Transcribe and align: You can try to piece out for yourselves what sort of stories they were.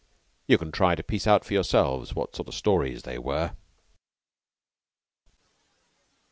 You 0.47 0.57
can 0.57 0.71
try 0.71 0.95
to 0.95 1.03
piece 1.03 1.27
out 1.27 1.45
for 1.45 1.53
yourselves 1.53 2.15
what 2.15 2.35
sort 2.35 2.47
of 2.47 2.55
stories 2.55 3.03
they 3.03 3.19
were. 3.19 3.55